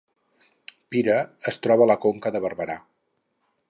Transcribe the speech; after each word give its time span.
Pira 0.95 1.19
es 1.53 1.63
troba 1.67 1.87
a 1.87 1.91
la 1.95 1.99
Conca 2.07 2.35
de 2.37 2.43
Barberà 2.47 2.83